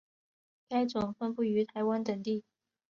[0.67, 2.43] 该种分布于台湾等地。